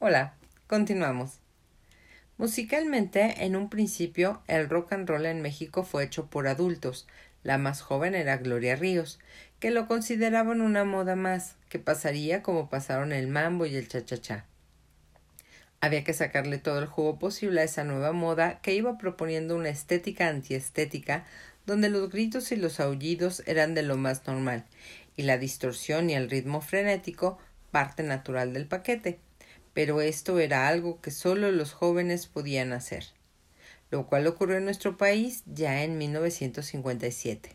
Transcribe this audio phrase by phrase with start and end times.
[0.00, 0.34] Hola,
[0.68, 1.40] continuamos.
[2.36, 7.08] Musicalmente, en un principio, el rock and roll en México fue hecho por adultos.
[7.42, 9.18] La más joven era Gloria Ríos,
[9.58, 14.44] que lo consideraban una moda más, que pasaría como pasaron el mambo y el cha-cha-cha.
[15.80, 19.70] Había que sacarle todo el jugo posible a esa nueva moda que iba proponiendo una
[19.70, 21.24] estética antiestética
[21.66, 24.64] donde los gritos y los aullidos eran de lo más normal,
[25.16, 27.40] y la distorsión y el ritmo frenético
[27.72, 29.18] parte natural del paquete
[29.78, 33.04] pero esto era algo que solo los jóvenes podían hacer,
[33.92, 37.54] lo cual ocurrió en nuestro país ya en 1957.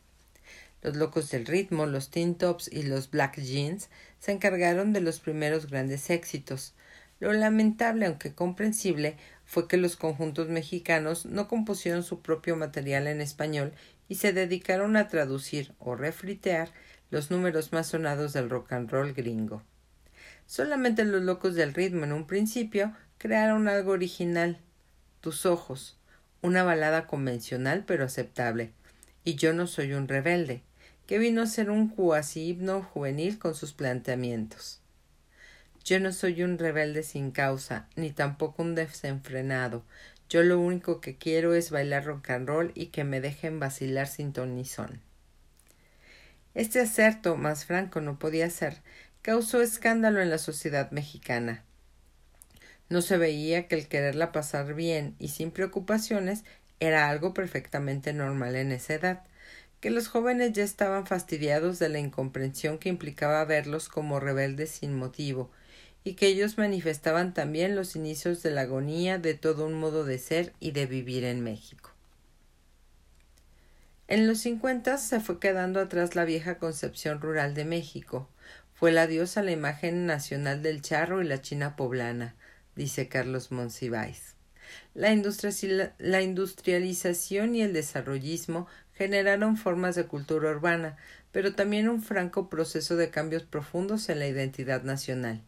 [0.81, 3.89] Los locos del ritmo, los Teen Tops y los Black Jeans
[4.20, 6.75] se encargaron de los primeros grandes éxitos.
[7.20, 13.20] Lo lamentable, aunque comprensible, fue que los conjuntos mexicanos no compusieron su propio material en
[13.20, 13.73] español
[14.07, 16.71] y se dedicaron a traducir o refritear
[17.09, 19.62] los números más sonados del rock and roll gringo.
[20.45, 24.59] Solamente los locos del ritmo en un principio crearon algo original,
[25.21, 25.98] tus ojos,
[26.41, 28.71] una balada convencional pero aceptable,
[29.23, 30.62] y yo no soy un rebelde,
[31.07, 34.81] que vino a ser un cuasi himno juvenil con sus planteamientos.
[35.84, 39.84] Yo no soy un rebelde sin causa, ni tampoco un desenfrenado.
[40.29, 44.07] Yo lo único que quiero es bailar rock and roll y que me dejen vacilar
[44.07, 45.01] sin tonizón.
[46.53, 48.81] Este acerto más franco no podía ser,
[49.24, 51.63] causó escándalo en la sociedad mexicana.
[52.90, 56.43] No se veía que el quererla pasar bien y sin preocupaciones
[56.82, 59.24] era algo perfectamente normal en esa edad,
[59.80, 64.94] que los jóvenes ya estaban fastidiados de la incomprensión que implicaba verlos como rebeldes sin
[64.94, 65.50] motivo,
[66.03, 70.19] y que ellos manifestaban también los inicios de la agonía de todo un modo de
[70.19, 71.91] ser y de vivir en México.
[74.09, 78.28] En los cincuenta se fue quedando atrás la vieja concepción rural de México,
[78.74, 82.35] fue la diosa la imagen nacional del charro y la china poblana,
[82.75, 84.35] dice Carlos Monsiváis.
[84.94, 85.13] La,
[86.00, 90.97] la industrialización y el desarrollismo generaron formas de cultura urbana,
[91.31, 95.42] pero también un franco proceso de cambios profundos en la identidad nacional.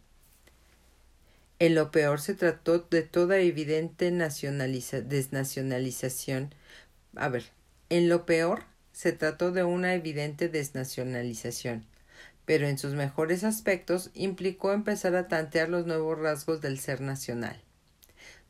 [1.57, 6.53] En lo peor se trató de toda evidente desnacionalización.
[7.15, 7.45] A ver,
[7.89, 11.85] en lo peor se trató de una evidente desnacionalización
[12.45, 17.59] pero en sus mejores aspectos implicó empezar a tantear los nuevos rasgos del ser nacional.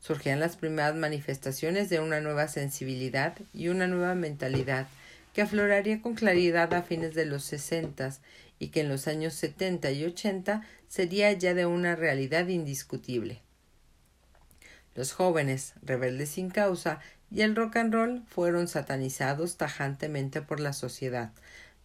[0.00, 4.86] Surgían las primeras manifestaciones de una nueva sensibilidad y una nueva mentalidad
[5.32, 8.20] que afloraría con claridad a fines de los sesentas
[8.58, 13.40] y que en los años setenta y ochenta sería ya de una realidad indiscutible.
[14.94, 20.72] Los jóvenes, rebeldes sin causa, y el rock and roll fueron satanizados tajantemente por la
[20.72, 21.32] sociedad,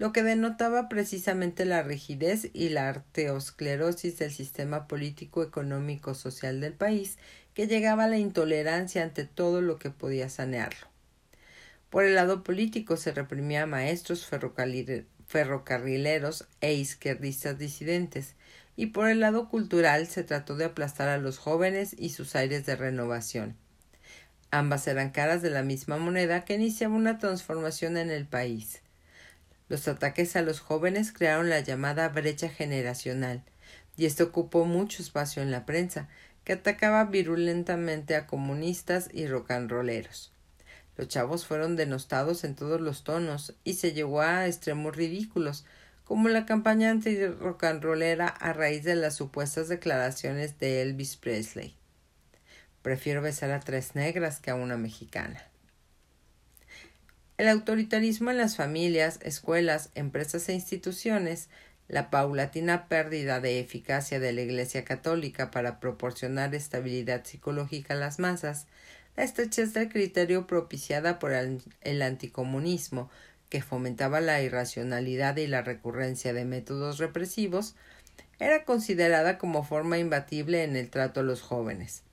[0.02, 6.74] lo que denotaba precisamente la rigidez y la arteosclerosis del sistema político, económico, social del
[6.74, 7.20] país,
[7.54, 10.88] que llegaba a la intolerancia ante todo lo que podía sanearlo.
[11.92, 14.28] Por el lado político se reprimía a maestros
[15.28, 18.34] ferrocarrileros e izquierdistas disidentes,
[18.76, 22.66] y por el lado cultural se trató de aplastar a los jóvenes y sus aires
[22.66, 23.56] de renovación.
[24.50, 28.82] Ambas eran caras de la misma moneda que iniciaba una transformación en el país.
[29.72, 33.42] Los ataques a los jóvenes crearon la llamada brecha generacional,
[33.96, 36.10] y esto ocupó mucho espacio en la prensa,
[36.44, 40.34] que atacaba virulentamente a comunistas y rocanroleros.
[40.98, 45.64] Los chavos fueron denostados en todos los tonos y se llegó a extremos ridículos,
[46.04, 51.78] como la campaña anti-rocanrolera a raíz de las supuestas declaraciones de Elvis Presley.
[52.82, 55.51] Prefiero besar a tres negras que a una mexicana.
[57.42, 61.50] El autoritarismo en las familias, escuelas, empresas e instituciones,
[61.88, 68.20] la paulatina pérdida de eficacia de la Iglesia católica para proporcionar estabilidad psicológica a las
[68.20, 68.68] masas,
[69.18, 73.10] la estrechez del criterio propiciada por el, anticomunismo,
[73.50, 77.74] que fomentaba la irracionalidad y la recurrencia de métodos represivos,
[78.38, 82.04] era considerada como forma imbatible en el trato a los jóvenes.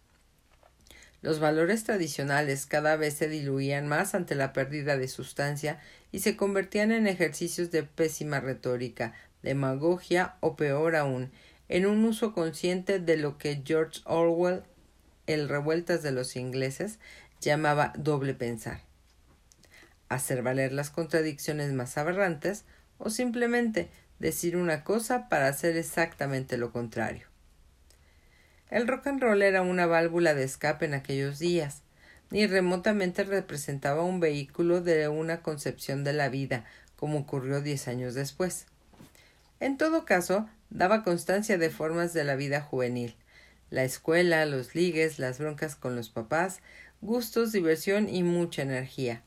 [1.20, 5.80] Los valores tradicionales cada vez se diluían más ante la pérdida de sustancia
[6.12, 11.32] y se convertían en ejercicios de pésima retórica, demagogia o peor aún,
[11.68, 14.62] en un uso consciente de lo que George Orwell,
[15.26, 16.98] el revueltas de los ingleses,
[17.40, 18.80] llamaba doble pensar.
[20.08, 22.64] Hacer valer las contradicciones más aberrantes
[22.96, 27.27] o simplemente decir una cosa para hacer exactamente lo contrario.
[28.70, 31.82] El rock and roll era una válvula de escape en aquellos días,
[32.30, 36.64] ni remotamente representaba un vehículo de una concepción de la vida,
[36.96, 38.66] como ocurrió diez años después.
[39.60, 43.16] En todo caso, daba constancia de formas de la vida juvenil,
[43.70, 46.60] la escuela, los ligues, las broncas con los papás,
[47.00, 49.22] gustos, diversión y mucha energía.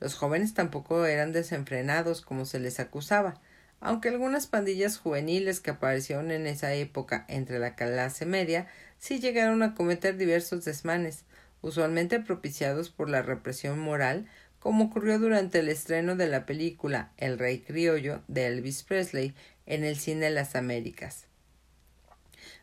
[0.00, 3.40] Los jóvenes tampoco eran desenfrenados como se les acusaba,
[3.82, 8.68] aunque algunas pandillas juveniles que aparecieron en esa época entre la clase media
[8.98, 11.24] sí llegaron a cometer diversos desmanes,
[11.62, 14.28] usualmente propiciados por la represión moral,
[14.60, 19.34] como ocurrió durante el estreno de la película El Rey Criollo de Elvis Presley
[19.66, 21.26] en el cine Las Américas.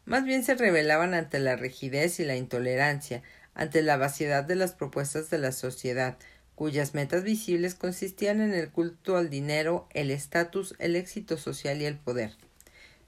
[0.06, 3.24] Más bien se rebelaban ante la rigidez y la intolerancia,
[3.54, 6.18] ante la vaciedad de las propuestas de la sociedad,
[6.60, 11.86] cuyas metas visibles consistían en el culto al dinero, el estatus, el éxito social y
[11.86, 12.34] el poder.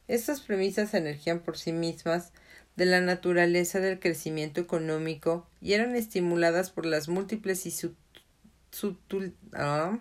[0.08, 2.32] Estas premisas emergían por sí mismas
[2.78, 7.74] de la naturaleza del crecimiento económico y eran estimuladas por las múltiples y
[9.52, 10.00] ah,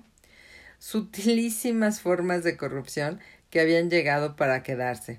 [0.78, 3.18] sutilísimas formas de corrupción
[3.50, 5.18] que habían llegado para quedarse.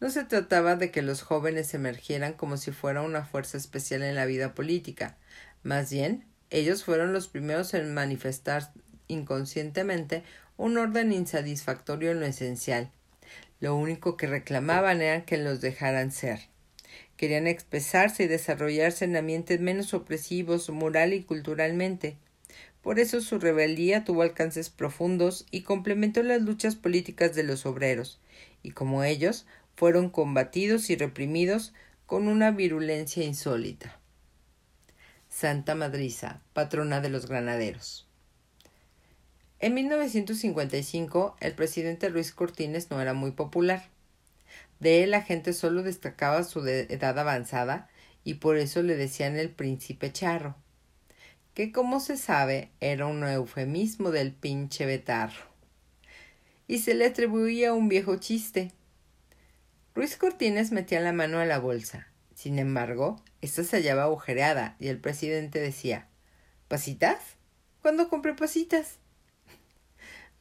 [0.00, 4.16] No se trataba de que los jóvenes emergieran como si fuera una fuerza especial en
[4.16, 5.16] la vida política.
[5.62, 8.72] Más bien, ellos fueron los primeros en manifestar
[9.08, 10.22] inconscientemente
[10.56, 12.90] un orden insatisfactorio en lo esencial.
[13.60, 16.40] Lo único que reclamaban era que los dejaran ser.
[17.16, 22.16] Querían expresarse y desarrollarse en ambientes menos opresivos moral y culturalmente.
[22.82, 28.20] Por eso su rebeldía tuvo alcances profundos y complementó las luchas políticas de los obreros,
[28.62, 31.72] y como ellos, fueron combatidos y reprimidos
[32.06, 33.98] con una virulencia insólita.
[35.38, 38.08] Santa Madriza, patrona de los granaderos.
[39.58, 43.90] En 1955 el presidente Luis Cortines no era muy popular.
[44.80, 47.90] De él la gente solo destacaba su edad avanzada
[48.24, 50.56] y por eso le decían el príncipe charro,
[51.52, 55.50] que como se sabe era un eufemismo del pinche betarro.
[56.66, 58.72] Y se le atribuía un viejo chiste,
[59.94, 62.08] Ruiz Cortines metía la mano a la bolsa.
[62.36, 66.06] Sin embargo, ésta se hallaba agujereada y el presidente decía
[66.68, 67.16] ¿Pasitas?
[67.80, 68.98] ¿Cuándo compré pasitas?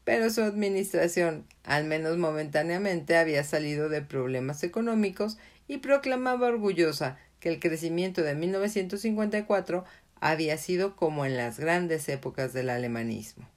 [0.03, 5.37] Pero su administración, al menos momentáneamente, había salido de problemas económicos
[5.69, 9.85] y proclamaba orgullosa que el crecimiento de 1954
[10.19, 13.47] había sido como en las grandes épocas del alemanismo.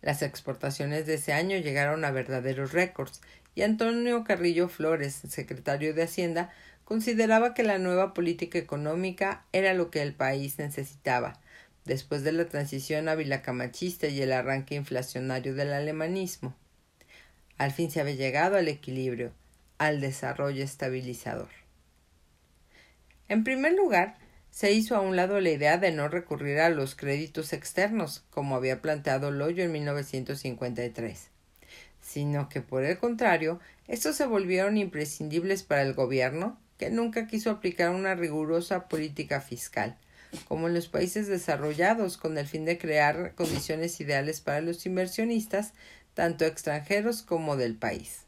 [0.00, 3.20] Las exportaciones de ese año llegaron a verdaderos récords
[3.54, 6.50] y Antonio Carrillo Flores, secretario de Hacienda,
[6.84, 11.40] consideraba que la nueva política económica era lo que el país necesitaba,
[11.84, 16.54] después de la transición avilacamachista y el arranque inflacionario del alemanismo.
[17.58, 19.32] Al fin se había llegado al equilibrio,
[19.78, 21.48] al desarrollo estabilizador.
[23.28, 24.18] En primer lugar,
[24.50, 28.56] se hizo a un lado la idea de no recurrir a los créditos externos, como
[28.56, 31.32] había planteado Loyo en 1953
[32.02, 37.52] sino que por el contrario, estos se volvieron imprescindibles para el gobierno, que nunca quiso
[37.52, 39.96] aplicar una rigurosa política fiscal,
[40.48, 45.74] como en los países desarrollados, con el fin de crear condiciones ideales para los inversionistas,
[46.14, 48.22] tanto extranjeros como del país.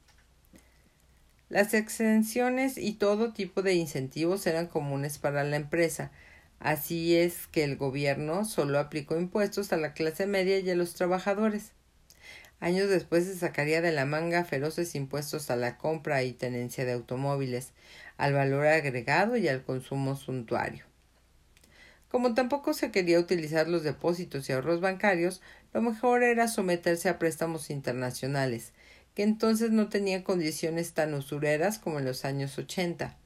[1.49, 6.12] Las exenciones y todo tipo de incentivos eran comunes para la empresa,
[6.61, 10.95] así es que el gobierno solo aplicó impuestos a la clase media y a los
[10.95, 11.73] trabajadores.
[12.61, 16.93] Años después se sacaría de la manga feroces impuestos a la compra y tenencia de
[16.93, 17.73] automóviles,
[18.16, 20.84] al valor agregado y al consumo suntuario.
[22.08, 27.19] Como tampoco se quería utilizar los depósitos y ahorros bancarios, lo mejor era someterse a
[27.19, 28.72] préstamos internacionales,
[29.15, 33.17] que entonces no tenían condiciones tan usureras como en los años ochenta.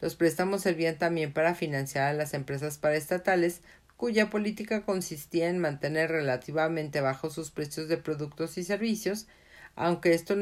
[0.00, 3.62] Los préstamos servían también para financiar a las empresas paraestatales
[3.96, 9.26] cuya política consistía en mantener relativamente bajos sus precios de productos y servicios,
[9.76, 10.34] aunque esto,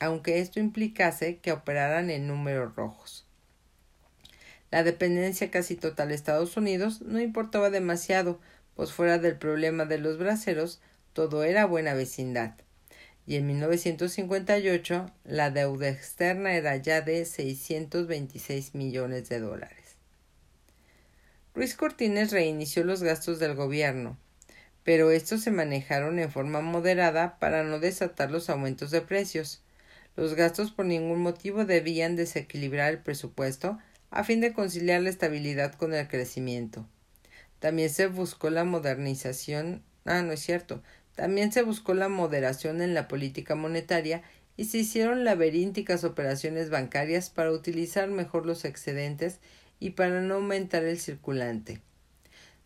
[0.00, 3.26] aunque esto implicase que operaran en números rojos.
[4.70, 8.40] La dependencia casi total de Estados Unidos no importaba demasiado,
[8.74, 10.80] pues fuera del problema de los braceros,
[11.12, 12.54] todo era buena vecindad.
[13.26, 19.96] Y en 1958 la deuda externa era ya de 626 millones de dólares.
[21.54, 24.18] Ruiz Cortines reinició los gastos del gobierno,
[24.86, 29.64] pero estos se manejaron en forma moderada para no desatar los aumentos de precios.
[30.14, 35.74] Los gastos por ningún motivo debían desequilibrar el presupuesto a fin de conciliar la estabilidad
[35.74, 36.86] con el crecimiento.
[37.58, 40.84] También se buscó la modernización ah, no es cierto.
[41.16, 44.22] También se buscó la moderación en la política monetaria
[44.56, 49.40] y se hicieron laberínticas operaciones bancarias para utilizar mejor los excedentes
[49.80, 51.80] y para no aumentar el circulante.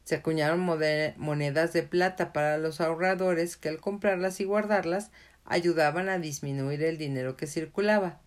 [0.04, 5.10] Se acuñaron monedas de plata para los ahorradores que al comprarlas y guardarlas
[5.44, 8.20] ayudaban a disminuir el dinero que circulaba.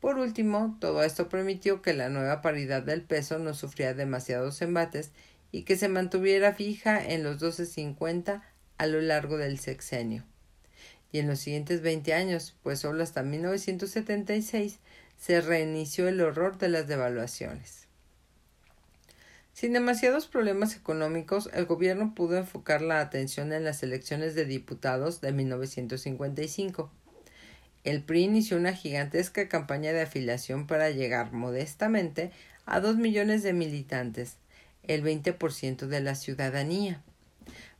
[0.00, 5.10] Por último, todo esto permitió que la nueva paridad del peso no sufriera demasiados embates
[5.50, 8.42] y que se mantuviera fija en los 12.50
[8.76, 10.24] a lo largo del sexenio.
[11.10, 14.78] Y en los siguientes 20 años, pues solo hasta 1976,
[15.16, 17.87] se reinició el horror de las devaluaciones.
[19.58, 25.20] Sin demasiados problemas económicos, el gobierno pudo enfocar la atención en las elecciones de diputados
[25.20, 26.92] de 1955.
[27.82, 32.30] El PRI inició una gigantesca campaña de afiliación para llegar modestamente
[32.66, 34.36] a dos millones de militantes,
[34.84, 37.02] el 20% de la ciudadanía.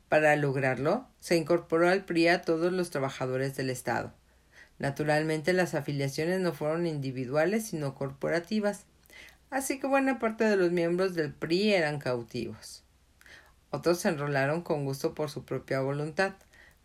[0.08, 4.12] Para lograrlo, se incorporó al PRI a todos los trabajadores del Estado.
[4.80, 8.84] Naturalmente, las afiliaciones no fueron individuales, sino corporativas
[9.50, 12.84] así que buena parte de los miembros del PRI eran cautivos.
[13.70, 16.34] Otros se enrolaron con gusto por su propia voluntad,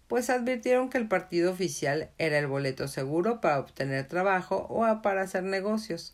[0.08, 5.22] pues advirtieron que el partido oficial era el boleto seguro para obtener trabajo o para
[5.22, 6.13] hacer negocios.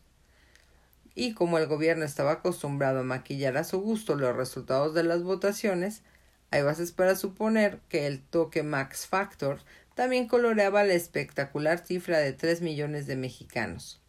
[1.16, 5.24] Y como el gobierno estaba acostumbrado a maquillar a su gusto los resultados de las
[5.24, 6.04] votaciones,
[6.52, 9.60] hay bases para suponer que el toque Max Factor
[9.96, 14.02] también coloreaba la espectacular cifra de tres millones de mexicanos.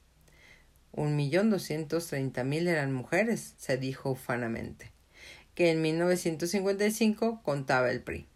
[0.93, 4.93] Un millón doscientos treinta mil eran mujeres, se dijo ufanamente,
[5.55, 8.27] que en 1955 contaba el PRI.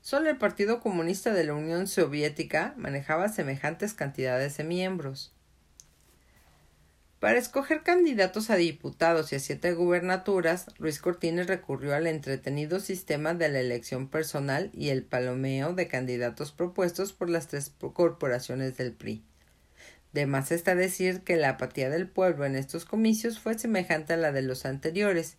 [0.00, 5.32] Solo el Partido Comunista de la Unión Soviética manejaba semejantes cantidades de miembros.
[7.20, 13.32] Para escoger candidatos a diputados y a siete gubernaturas, Ruiz Cortines recurrió al entretenido sistema
[13.32, 18.92] de la elección personal y el palomeo de candidatos propuestos por las tres corporaciones del
[18.92, 19.24] PRI.
[20.14, 24.16] De más está decir que la apatía del pueblo en estos comicios fue semejante a
[24.16, 25.38] la de los anteriores,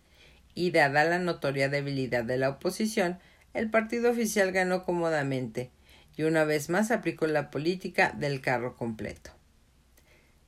[0.54, 3.18] y dada la notoria debilidad de la oposición,
[3.54, 5.70] el partido oficial ganó cómodamente,
[6.14, 9.30] y una vez más aplicó la política del carro completo.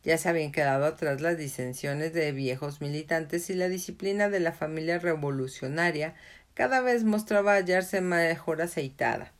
[0.04, 4.52] Ya se habían quedado atrás las disensiones de viejos militantes y la disciplina de la
[4.52, 6.14] familia revolucionaria
[6.52, 9.32] cada vez mostraba hallarse mejor aceitada.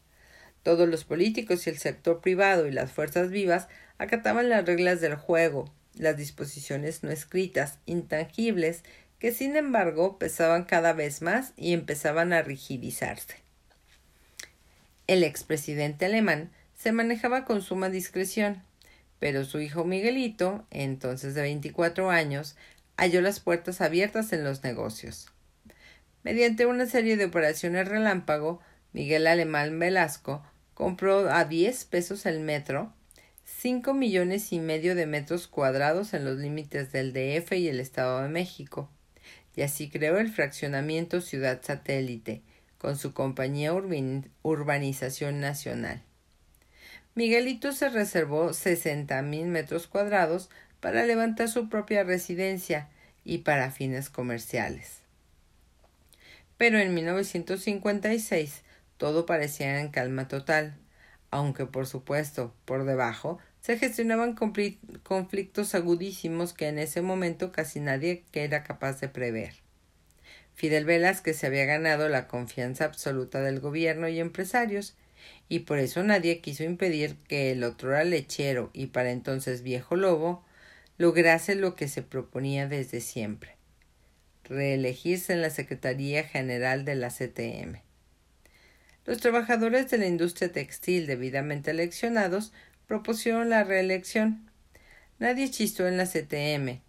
[0.63, 5.17] Todos los políticos y el sector privado y las fuerzas vivas acataban las reglas del
[5.17, 8.83] juego, las disposiciones no escritas, intangibles,
[9.19, 13.37] que sin embargo pesaban cada vez más y empezaban a rigidizarse.
[15.09, 18.63] El expresidente alemán se manejaba con suma discreción,
[19.19, 22.57] pero su hijo Miguelito, entonces de 24 años,
[22.97, 25.29] halló las puertas abiertas en los negocios.
[26.23, 28.61] Mediante una serie de operaciones relámpago,
[28.93, 32.93] Miguel Alemán Velasco compró a 10 pesos el metro
[33.61, 38.23] cinco millones y medio de metros cuadrados en los límites del DF y el Estado
[38.23, 38.89] de México,
[39.57, 42.43] y así creó el fraccionamiento Ciudad Satélite,
[42.79, 43.73] con su compañía
[44.43, 46.05] Urbanización Nacional.
[47.17, 52.89] Miguelito se reservó sesenta mil metros cuadrados para levantar su propia residencia
[53.25, 55.01] y para fines comerciales.
[56.57, 58.63] Pero en 1956
[58.99, 60.77] todo parecía en calma total,
[61.33, 68.25] aunque por supuesto por debajo se gestionaban conflictos agudísimos que en ese momento casi nadie
[68.33, 69.57] era capaz de prever.
[70.55, 74.97] Fidel Velázquez se había ganado la confianza absoluta del gobierno y empresarios,
[75.51, 80.47] y por eso nadie quiso impedir que el otro lechero y para entonces viejo lobo
[80.97, 83.57] lograse lo que se proponía desde siempre
[84.45, 87.83] reelegirse en la Secretaría General de la CTM.
[89.05, 92.55] Los trabajadores de la industria textil debidamente eleccionados
[92.89, 94.51] propusieron la reelección.
[95.19, 96.81] Nadie chistó en la CTM.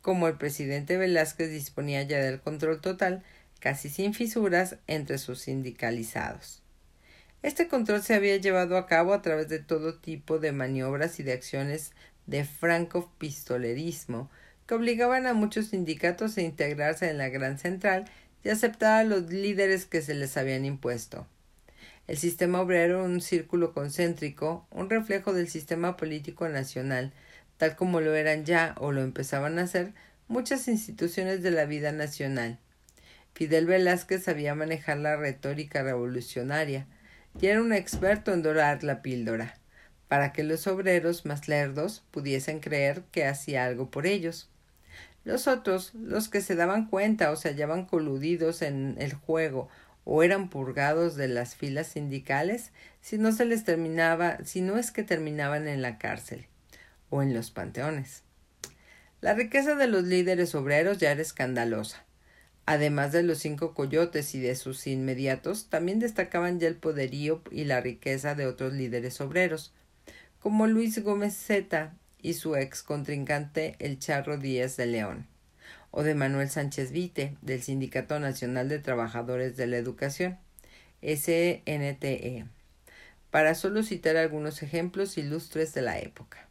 [0.00, 3.24] Como el presidente Velázquez disponía ya del control total,
[3.58, 6.62] casi sin fisuras, entre sus sindicalizados.
[7.42, 11.24] Este control se había llevado a cabo a través de todo tipo de maniobras y
[11.24, 11.92] de acciones
[12.26, 14.30] de franco pistolerismo
[14.66, 18.04] que obligaban a muchos sindicatos a integrarse en la gran central
[18.44, 21.26] y aceptar a los líderes que se les habían impuesto.
[22.08, 27.12] El sistema obrero un círculo concéntrico, un reflejo del sistema político nacional,
[27.58, 29.92] tal como lo eran ya o lo empezaban a ser
[30.26, 32.58] muchas instituciones de la vida nacional.
[33.34, 36.86] Fidel Velázquez sabía manejar la retórica revolucionaria
[37.38, 39.58] y era un experto en dorar la píldora,
[40.08, 44.48] para que los obreros más lerdos pudiesen creer que hacía algo por ellos.
[45.24, 49.68] Los otros, los que se daban cuenta o se hallaban coludidos en el juego
[50.10, 52.72] o eran purgados de las filas sindicales
[53.02, 56.46] si no se les terminaba, si no es que terminaban en la cárcel
[57.10, 58.22] o en los panteones.
[59.20, 62.06] La riqueza de los líderes obreros ya era escandalosa.
[62.64, 67.64] Además de los cinco coyotes y de sus inmediatos, también destacaban ya el poderío y
[67.64, 69.74] la riqueza de otros líderes obreros,
[70.38, 75.26] como Luis Gómez Zeta, y su ex contrincante el Charro Díaz de León,
[75.90, 80.38] o de Manuel Sánchez Vite, del Sindicato Nacional de Trabajadores de la Educación,
[81.02, 82.46] SNTE,
[83.30, 86.48] para solo citar algunos ejemplos ilustres de la época.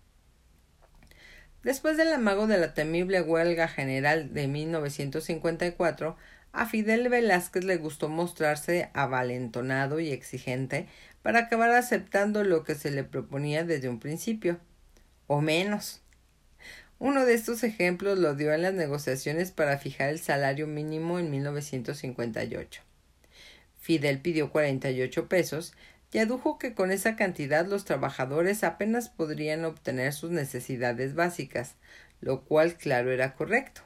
[1.63, 6.15] Después del amago de la temible huelga general de 1954,
[6.53, 10.87] a Fidel Velázquez le gustó mostrarse avalentonado y exigente
[11.21, 14.59] para acabar aceptando lo que se le proponía desde un principio,
[15.27, 16.01] o menos.
[16.99, 21.29] Uno de estos ejemplos lo dio en las negociaciones para fijar el salario mínimo en
[21.29, 22.81] 1958.
[23.79, 25.73] Fidel pidió 48 pesos
[26.11, 31.75] y adujo que con esa cantidad los trabajadores apenas podrían obtener sus necesidades básicas,
[32.19, 33.81] lo cual claro era correcto.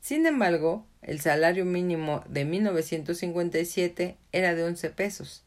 [0.00, 5.44] Sin embargo, el salario mínimo de 1957 era de 11 pesos,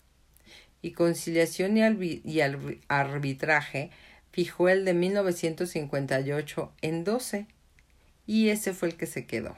[0.82, 2.42] y conciliación y, y
[2.88, 3.92] arbitraje
[4.36, 7.48] fijó el de 1958 en 12,
[8.28, 9.56] y ese fue el que se quedó.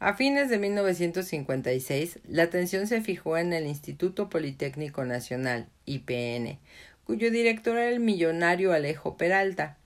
[0.00, 6.58] A fines de 1956, la atención se fijó en el Instituto Politécnico Nacional, IPN,
[7.04, 9.76] cuyo director era el millonario Alejo Peralta.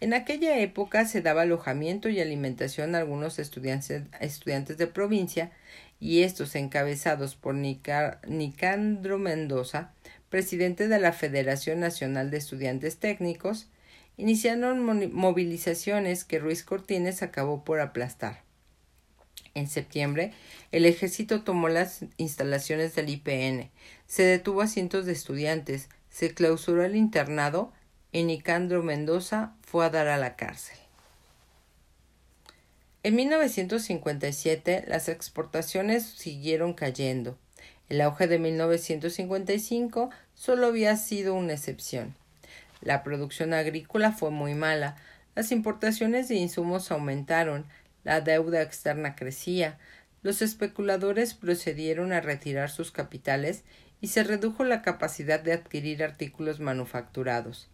[0.00, 5.52] En aquella época se daba alojamiento y alimentación a algunos estudiantes, de provincia,
[6.00, 9.92] y estos, encabezados por Nicandro Mendoza,
[10.28, 13.68] presidente de la Federación Nacional de Estudiantes Técnicos,
[14.16, 18.42] iniciaron movilizaciones que Ruiz Cortines acabó por aplastar.
[19.54, 20.32] En septiembre,
[20.72, 23.70] el ejército tomó las instalaciones del IPN,
[24.06, 27.72] se detuvo a cientos de estudiantes, se clausuró el internado
[28.12, 30.78] y Nicandro Mendoza fue a dar a la cárcel.
[33.02, 37.38] En 1957 las exportaciones siguieron cayendo.
[37.88, 42.14] El auge de 1955 solo había sido una excepción.
[42.80, 44.96] La producción agrícola fue muy mala,
[45.34, 47.64] las importaciones de insumos aumentaron,
[48.04, 49.78] la deuda externa crecía,
[50.22, 53.64] los especuladores procedieron a retirar sus capitales
[54.00, 57.68] y se redujo la capacidad de adquirir artículos manufacturados.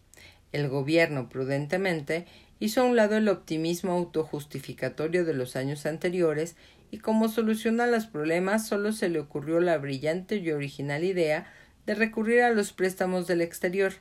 [0.53, 2.27] El gobierno, prudentemente,
[2.61, 6.57] hizo a un lado el optimismo autojustificatorio de los años anteriores
[6.95, 11.53] y como solución a los problemas solo se le ocurrió la brillante y original idea
[11.87, 13.95] de recurrir a los préstamos del exterior,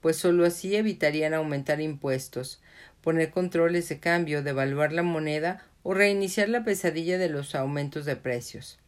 [0.00, 2.62] pues sólo así evitarían aumentar impuestos,
[3.00, 8.14] poner controles de cambio, devaluar la moneda o reiniciar la pesadilla de los aumentos de
[8.14, 8.78] precios.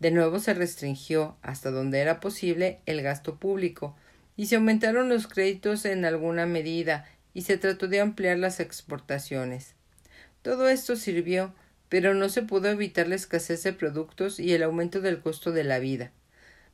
[0.00, 3.96] De nuevo se restringió, hasta donde era posible, el gasto público,
[4.36, 9.76] y se aumentaron los créditos en alguna medida, y se trató de ampliar las exportaciones.
[10.42, 11.54] Todo esto sirvió,
[11.88, 15.64] pero no se pudo evitar la escasez de productos y el aumento del costo de
[15.64, 16.10] la vida.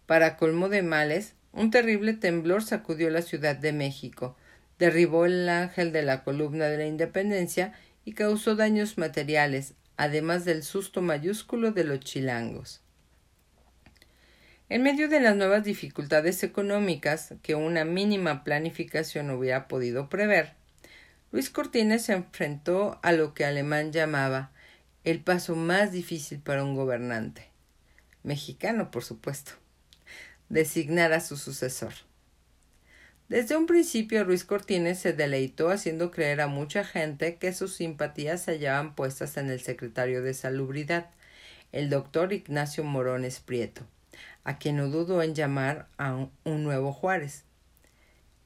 [0.06, 4.36] Para colmo de males, un terrible temblor sacudió la Ciudad de México,
[4.78, 7.72] derribó el ángel de la columna de la Independencia
[8.04, 12.80] y causó daños materiales, además del susto mayúsculo de los chilangos.
[14.68, 20.54] En medio de las nuevas dificultades económicas que una mínima planificación hubiera podido prever,
[21.30, 24.50] Luis Cortines se enfrentó a lo que Alemán llamaba
[25.04, 27.48] el paso más difícil para un gobernante,
[28.22, 29.52] mexicano por supuesto,
[30.48, 31.92] designar a su sucesor.
[33.28, 38.42] Desde un principio Ruiz Cortines se deleitó haciendo creer a mucha gente que sus simpatías
[38.42, 41.10] se hallaban puestas en el secretario de Salubridad,
[41.72, 43.86] el doctor Ignacio Morones Prieto,
[44.44, 47.44] a quien no dudó en llamar a un, nuevo Juárez.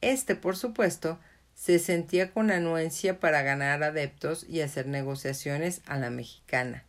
[0.01, 1.19] Este, por supuesto,
[1.57, 6.85] se sentía con anuencia para ganar adeptos y hacer negociaciones a la mexicana,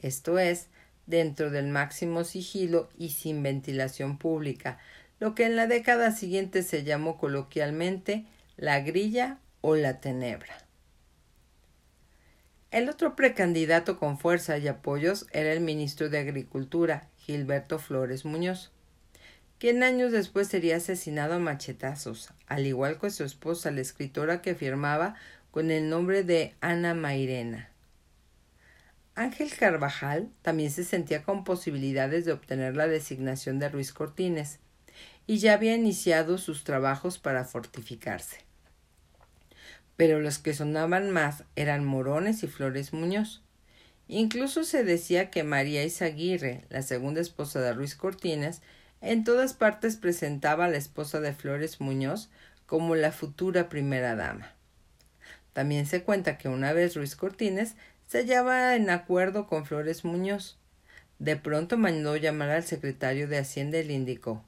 [0.00, 0.68] esto es,
[1.06, 4.78] dentro del máximo sigilo y sin ventilación pública,
[5.18, 10.58] lo que en la década siguiente se llamó coloquialmente la grilla o la tenebra.
[12.70, 18.71] El otro precandidato con fuerza y apoyos era el ministro de Agricultura, Gilberto Flores Muñoz,
[19.62, 24.56] quien años después sería asesinado a machetazos, al igual que su esposa, la escritora que
[24.56, 25.14] firmaba
[25.52, 27.70] con el nombre de Ana Mairena.
[29.14, 34.58] Ángel Carvajal también se sentía con posibilidades de obtener la designación de Ruiz Cortines,
[35.28, 38.38] y ya había iniciado sus trabajos para fortificarse.
[39.96, 43.42] Pero los que sonaban más eran Morones y Flores Muñoz.
[44.08, 48.60] Incluso se decía que María Izaguirre, la segunda esposa de Ruiz Cortines,
[49.02, 52.30] en todas partes presentaba a la esposa de Flores Muñoz
[52.64, 54.52] como la futura primera dama.
[55.52, 57.74] También se cuenta que una vez Ruiz Cortines
[58.06, 60.58] se hallaba en acuerdo con Flores Muñoz.
[61.18, 64.42] De pronto mandó llamar al secretario de Hacienda y le indicó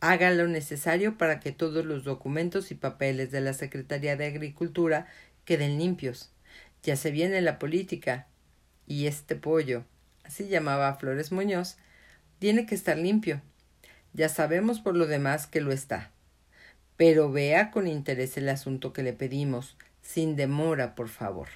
[0.00, 5.06] haga lo necesario para que todos los documentos y papeles de la Secretaría de Agricultura
[5.44, 6.32] queden limpios.
[6.82, 8.26] Ya se viene la política.
[8.86, 9.84] Y este pollo,
[10.24, 11.76] así llamaba Flores Muñoz,
[12.40, 13.40] tiene que estar limpio.
[14.12, 16.10] Ya sabemos por lo demás que lo está.
[16.96, 21.48] Pero vea con interés el asunto que le pedimos, sin demora, por favor.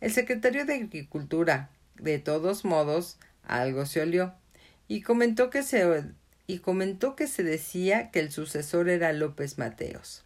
[0.00, 4.32] El secretario de Agricultura, de todos modos, algo se olió,
[4.88, 6.04] y comentó que se
[6.46, 10.24] y comentó que se decía que el sucesor era López Mateos.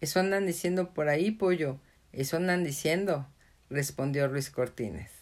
[0.00, 1.80] Eso andan diciendo por ahí, pollo,
[2.12, 3.26] eso andan diciendo,
[3.68, 5.17] respondió Ruiz Cortines.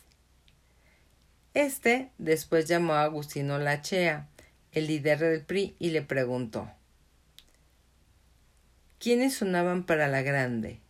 [1.56, 4.28] Este después llamó a Agustino Lachea,
[4.72, 6.70] el líder del PRI, y le preguntó
[8.98, 10.80] ¿Quiénes sonaban para la grande?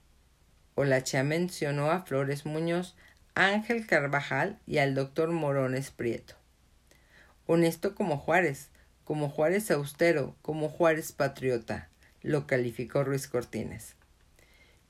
[0.74, 2.96] Olachea mencionó a Flores Muñoz,
[3.36, 6.34] Ángel Carvajal y al doctor Morones Prieto.
[7.46, 8.70] Honesto como Juárez,
[9.04, 11.90] como Juárez austero, como Juárez patriota,
[12.22, 13.94] lo calificó Ruiz Cortines.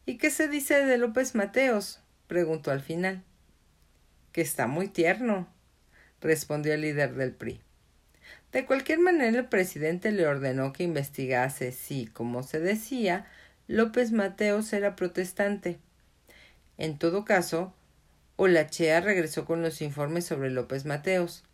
[0.07, 2.01] ¿Y qué se dice de López Mateos?
[2.29, 3.23] preguntó al final.
[4.33, 5.55] Que está muy tierno,
[6.27, 7.61] respondió el líder del PRI.
[8.53, 13.27] De cualquier manera, el presidente le ordenó que investigase si, como se decía,
[13.69, 15.79] López Mateos era protestante.
[16.79, 17.73] En todo caso,
[18.37, 21.45] Olachea regresó con los informes sobre López Mateos.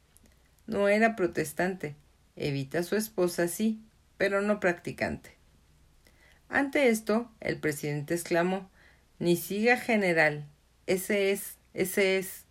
[0.66, 1.94] No era protestante.
[2.36, 3.80] Evita su esposa sí,
[4.16, 5.30] pero no practicante.
[6.48, 8.70] Ante esto, el presidente exclamó
[9.18, 10.44] Ni siga general.
[10.86, 12.44] Ese es, ese es.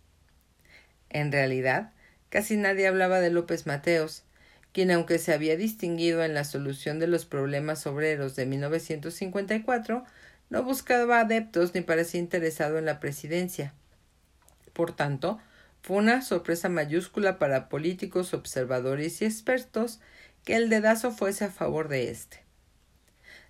[1.10, 1.91] En realidad,
[2.32, 4.24] casi nadie hablaba de López Mateos,
[4.72, 10.02] quien aunque se había distinguido en la solución de los problemas obreros de 1954,
[10.48, 13.74] no buscaba adeptos ni parecía interesado en la presidencia.
[14.72, 15.40] Por tanto,
[15.82, 20.00] fue una sorpresa mayúscula para políticos, observadores y expertos
[20.42, 22.44] que el dedazo fuese a favor de éste.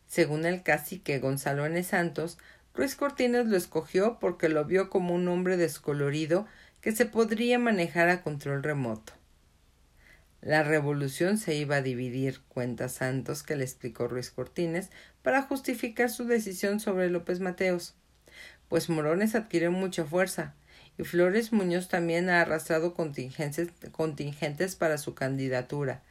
[0.09, 1.81] Según el cacique Gonzalo N.
[1.85, 2.37] Santos,
[2.75, 6.49] Ruiz Cortines lo escogió porque lo vio como un hombre descolorido
[6.83, 9.14] que se podría manejar a control remoto.
[10.42, 14.90] La revolución se iba a dividir, cuenta Santos, que le explicó Ruiz Cortines,
[15.23, 17.95] para justificar su decisión sobre López Mateos.
[18.68, 20.55] Pues Morones adquirió mucha fuerza,
[20.99, 26.03] y Flores Muñoz también ha arrastrado contingentes para su candidatura,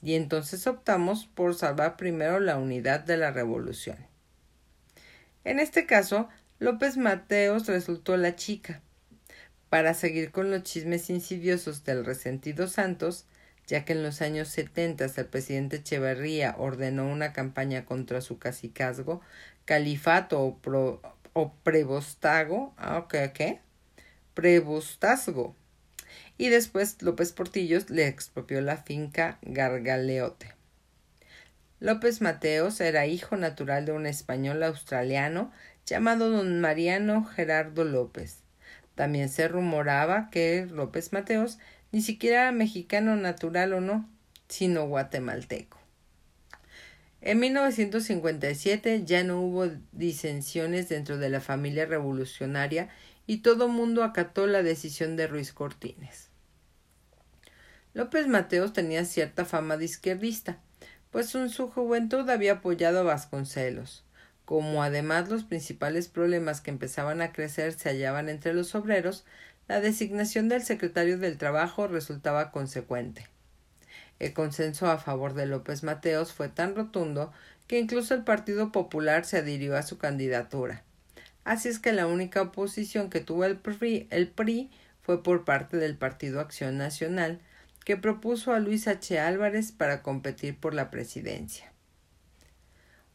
[0.00, 3.98] y entonces optamos por salvar primero la unidad de la revolución.
[5.42, 6.28] En este caso,
[6.60, 8.82] López Mateos resultó la chica.
[9.70, 13.24] Para seguir con los chismes insidiosos del resentido Santos,
[13.68, 19.20] ya que en los años setenta el presidente Echeverría ordenó una campaña contra su cacicazgo,
[19.64, 21.00] califato o, pro,
[21.62, 23.06] prebostago, ah.
[24.34, 25.54] Prebostazgo.
[26.36, 30.52] Y después López Portillos le expropió la finca Gargaleote.
[31.78, 35.52] López Mateos era hijo natural de un español australiano
[35.86, 38.39] llamado don Mariano Gerardo López.
[39.00, 41.58] También se rumoraba que López Mateos
[41.90, 44.06] ni siquiera era mexicano natural o no,
[44.46, 45.78] sino guatemalteco.
[47.22, 52.90] En 1957 ya no hubo disensiones dentro de la familia revolucionaria
[53.26, 56.28] y todo mundo acató la decisión de Ruiz Cortines.
[57.94, 60.60] López Mateos tenía cierta fama de izquierdista,
[61.10, 64.04] pues en su juventud había apoyado a Vasconcelos.
[64.50, 69.24] Como además los principales problemas que empezaban a crecer se hallaban entre los obreros,
[69.68, 73.28] la designación del secretario del Trabajo resultaba consecuente.
[74.18, 77.32] El consenso a favor de López Mateos fue tan rotundo
[77.68, 80.82] que incluso el Partido Popular se adhirió a su candidatura.
[81.44, 86.40] Así es que la única oposición que tuvo el PRI, fue por parte del Partido
[86.40, 87.38] Acción Nacional,
[87.84, 89.16] que propuso a Luis H.
[89.20, 91.70] Álvarez para competir por la presidencia.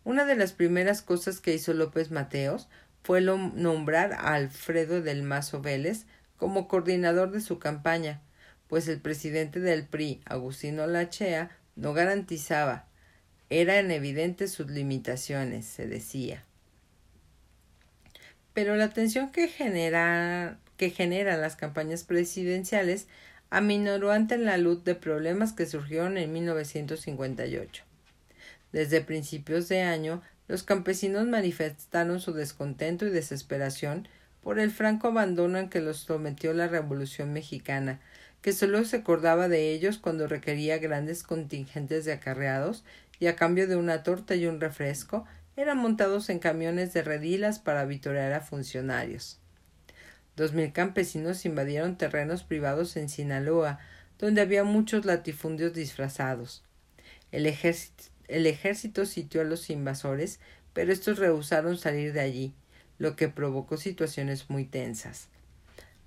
[0.06, 2.70] Una de las primeras cosas que hizo López Mateos
[3.02, 6.06] fue nombrar a Alfredo del Mazo Vélez
[6.38, 8.22] como coordinador de su campaña,
[8.68, 12.86] pues el presidente del PRI, Agustino Lachea, no garantizaba.
[13.50, 16.44] Eran evidentes sus limitaciones, se decía.
[18.54, 23.08] Pero la tensión que, genera, que generan las campañas presidenciales
[23.50, 27.85] aminoró ante la luz de problemas que surgieron en 1958.
[28.76, 34.06] Desde principios de año, los campesinos manifestaron su descontento y desesperación
[34.44, 38.02] por el franco abandono en que los sometió la Revolución mexicana,
[38.42, 42.84] que solo se acordaba de ellos cuando requería grandes contingentes de acarreados
[43.18, 47.60] y a cambio de una torta y un refresco eran montados en camiones de redilas
[47.60, 49.40] para vitorear a funcionarios.
[50.36, 53.80] Dos mil campesinos invadieron terrenos privados en Sinaloa,
[54.20, 56.62] donde había muchos latifundios disfrazados.
[57.32, 60.40] El ejército, el ejército sitió a los invasores,
[60.74, 62.54] pero estos rehusaron salir de allí,
[62.98, 65.30] lo que provocó situaciones muy tensas.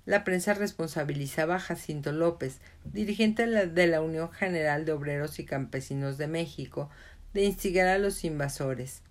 [0.05, 6.17] La prensa responsabilizaba a Jacinto López, dirigente de la Unión General de Obreros y Campesinos
[6.17, 6.89] de México,
[7.33, 9.03] de instigar a los invasores.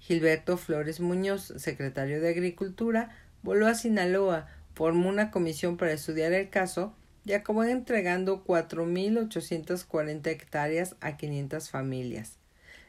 [0.00, 6.50] Gilberto Flores Muñoz, secretario de Agricultura, voló a Sinaloa, formó una comisión para estudiar el
[6.50, 12.38] caso y acabó entregando 4.840 hectáreas a 500 familias.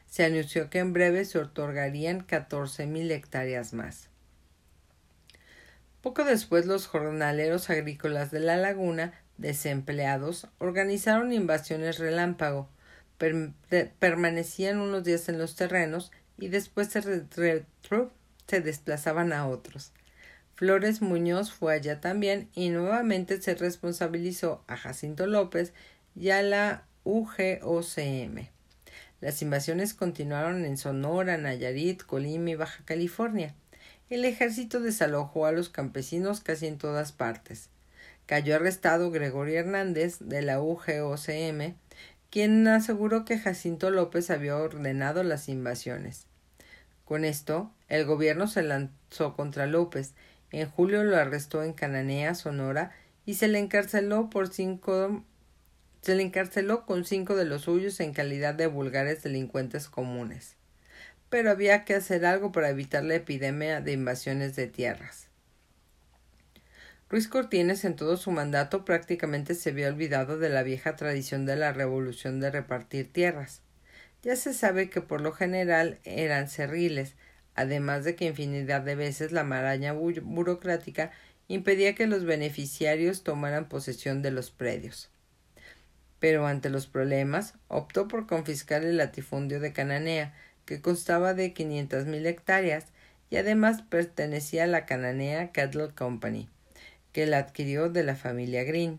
[0.08, 4.08] Se anunció que en breve se otorgarían 14.000 hectáreas más.
[6.00, 12.68] Poco después los jornaleros agrícolas de la laguna, desempleados, organizaron invasiones relámpago,
[13.98, 17.02] permanecían unos días en los terrenos y después se,
[18.46, 19.92] se desplazaban a otros.
[20.54, 25.74] Flores Muñoz fue allá también y nuevamente se responsabilizó a Jacinto López
[26.14, 28.55] y a la UGOCM.
[29.20, 33.54] Las invasiones continuaron en Sonora, Nayarit, Colima y Baja California.
[34.10, 37.70] El ejército desalojó a los campesinos casi en todas partes.
[38.26, 41.74] Cayó arrestado Gregorio Hernández de la UGOCM
[42.30, 46.26] quien aseguró que Jacinto López había ordenado las invasiones.
[47.04, 50.12] Con esto, el gobierno se lanzó contra López.
[50.50, 52.92] En julio lo arrestó en Cananea, Sonora,
[53.24, 55.24] y se le encarceló por cinco
[56.06, 60.54] se le encarceló con cinco de los suyos en calidad de vulgares delincuentes comunes.
[61.30, 65.26] Pero había que hacer algo para evitar la epidemia de invasiones de tierras.
[67.10, 71.56] Ruiz Cortines en todo su mandato prácticamente se había olvidado de la vieja tradición de
[71.56, 73.62] la revolución de repartir tierras.
[74.22, 77.16] Ya se sabe que por lo general eran cerriles,
[77.56, 81.10] además de que infinidad de veces la maraña burocrática
[81.48, 85.10] impedía que los beneficiarios tomaran posesión de los predios.
[86.26, 90.34] Pero ante los problemas, optó por confiscar el latifundio de Cananea,
[90.64, 92.86] que constaba de quinientas mil hectáreas
[93.30, 96.48] y además pertenecía a la Cananea Cattle Company
[97.12, 98.98] que la adquirió de la familia Green.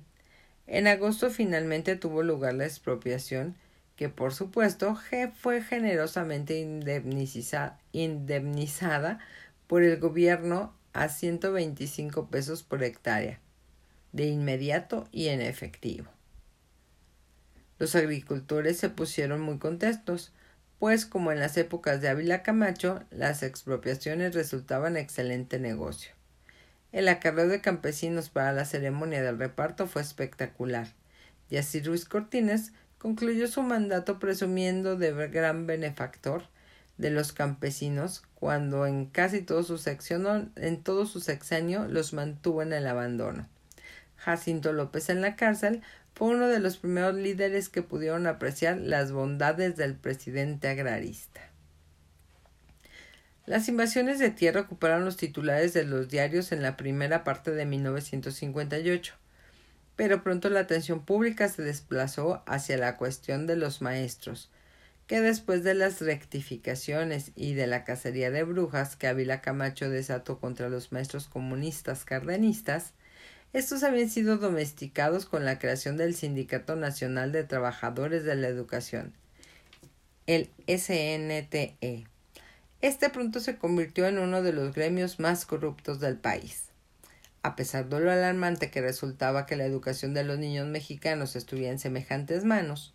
[0.67, 3.57] En agosto finalmente tuvo lugar la expropiación,
[3.97, 4.97] que por supuesto
[5.35, 6.57] fue generosamente
[7.91, 9.19] indemnizada
[9.67, 13.41] por el gobierno a 125 pesos por hectárea,
[14.13, 16.16] de inmediato y en efectivo.
[17.79, 20.31] Los agricultores se pusieron muy contentos,
[20.79, 26.11] pues como en las épocas de Ávila Camacho, las expropiaciones resultaban excelente negocio.
[26.91, 30.87] El acarreo de campesinos para la ceremonia del reparto fue espectacular,
[31.49, 36.43] y así Ruiz Cortines concluyó su mandato presumiendo de gran benefactor
[36.97, 39.79] de los campesinos cuando en casi todo su
[40.55, 43.47] en todo su sexenio los mantuvo en el abandono.
[44.27, 45.81] Jacinto López en la cárcel
[46.13, 51.39] fue uno de los primeros líderes que pudieron apreciar las bondades del presidente agrarista.
[53.45, 57.65] Las invasiones de tierra ocuparon los titulares de los diarios en la primera parte de
[57.65, 59.13] 1958,
[59.95, 64.51] pero pronto la atención pública se desplazó hacia la cuestión de los maestros,
[65.07, 70.41] que después de las rectificaciones y de la cacería de brujas que Ávila Camacho desató
[70.41, 72.93] contra los maestros comunistas cardenistas,
[73.57, 79.13] estos habían sido domesticados con la creación del Sindicato Nacional de Trabajadores de la Educación,
[80.27, 82.07] el SNTE
[82.79, 86.65] este pronto se convirtió en uno de los gremios más corruptos del país.
[87.41, 91.71] A pesar de lo alarmante que resultaba que la educación de los niños mexicanos estuviera
[91.71, 92.93] en semejantes manos,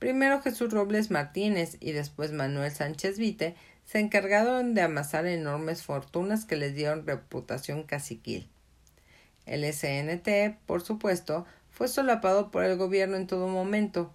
[0.00, 6.44] primero Jesús Robles Martínez y después Manuel Sánchez Vite se encargaron de amasar enormes fortunas
[6.44, 8.48] que les dieron reputación caciquil.
[9.46, 14.12] El SNT, por supuesto, fue solapado por el gobierno en todo momento,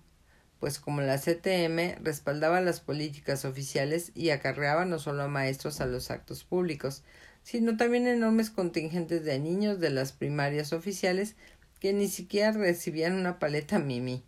[0.59, 5.85] pues como la CTM respaldaba las políticas oficiales y acarreaba no solo a maestros a
[5.85, 7.03] los actos públicos,
[7.43, 11.35] sino también enormes contingentes de niños de las primarias oficiales
[11.79, 14.23] que ni siquiera recibían una paleta mimi.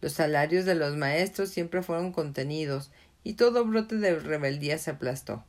[0.00, 2.90] Los salarios de los maestros siempre fueron contenidos
[3.22, 5.44] y todo brote de rebeldía se aplastó.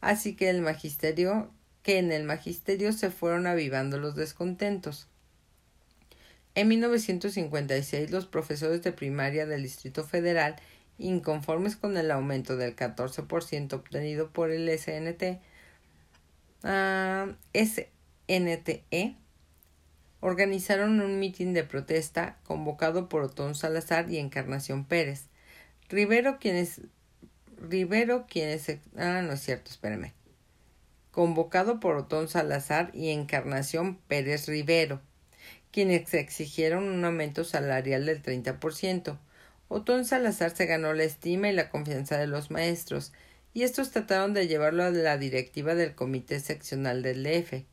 [0.00, 1.50] Así que el magisterio
[1.88, 5.08] que en el magisterio se fueron avivando los descontentos.
[6.54, 10.56] En 1956 los profesores de primaria del Distrito Federal,
[10.98, 15.40] inconformes con el aumento del 14% obtenido por el SNT,
[16.62, 19.16] ah, SNTE,
[20.20, 25.24] organizaron un mitin de protesta convocado por Otón Salazar y Encarnación Pérez.
[25.88, 26.82] Rivero, quienes
[27.56, 30.17] Rivero, quienes ah, no es cierto, espérame.
[31.18, 35.00] Convocado por Otón Salazar y Encarnación Pérez Rivero
[35.72, 39.18] quienes exigieron un aumento salarial del 30%,
[39.66, 43.12] Otón Salazar se ganó la estima y la confianza de los maestros,
[43.52, 47.64] y estos trataron de llevarlo a la directiva del Comité Seccional del DF.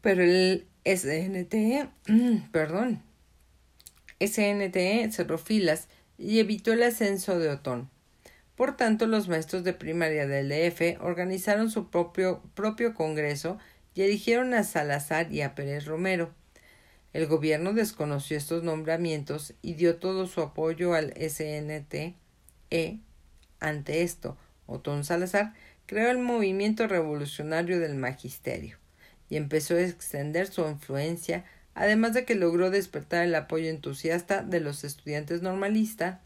[0.00, 1.90] Pero el SNTE,
[2.50, 3.04] perdón,
[4.20, 5.86] SNTE cerró filas
[6.18, 7.88] y evitó el ascenso de Otón.
[8.56, 13.58] Por tanto, los maestros de primaria del DF organizaron su propio, propio congreso
[13.94, 16.34] y eligieron a Salazar y a Pérez Romero.
[17.12, 22.16] El gobierno desconoció estos nombramientos y dio todo su apoyo al SNTE.
[23.60, 24.36] Ante esto,
[24.66, 25.54] Otón Salazar
[25.86, 28.78] creó el movimiento revolucionario del magisterio
[29.28, 34.60] y empezó a extender su influencia, además de que logró despertar el apoyo entusiasta de
[34.60, 36.20] los estudiantes normalistas,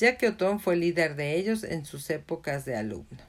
[0.00, 3.22] ya que Otón fue líder de ellos en sus épocas de alumno.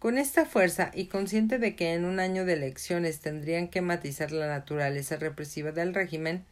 [0.00, 4.32] Con esta fuerza y consciente de que en un año de elecciones tendrían que matizar
[4.32, 6.44] la naturaleza represiva del régimen,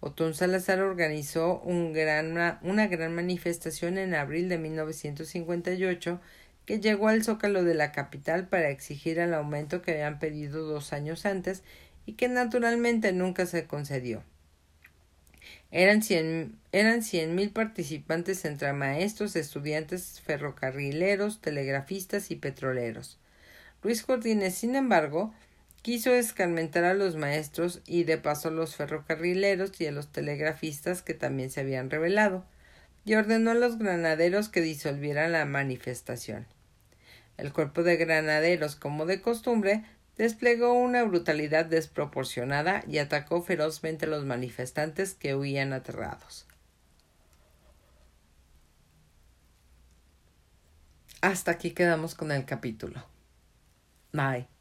[0.00, 6.20] Otón Salazar organizó una gran manifestación en abril de 1958
[6.66, 10.92] que llegó al zócalo de la capital para exigir el aumento que habían pedido dos
[10.92, 11.62] años antes
[12.04, 14.24] y que naturalmente nunca se concedió.
[15.76, 23.18] Eran cien, eran cien mil participantes entre maestros, estudiantes, ferrocarrileros, telegrafistas y petroleros.
[23.82, 25.34] Luis Jordines, sin embargo,
[25.82, 31.02] quiso escarmentar a los maestros y de paso a los ferrocarrileros y a los telegrafistas
[31.02, 32.44] que también se habían rebelado,
[33.04, 36.46] y ordenó a los granaderos que disolvieran la manifestación.
[37.36, 39.82] El cuerpo de granaderos, como de costumbre,
[40.16, 46.46] desplegó una brutalidad desproporcionada y atacó ferozmente a los manifestantes que huían aterrados.
[51.20, 53.02] Hasta aquí quedamos con el capítulo.
[54.12, 54.53] Bye.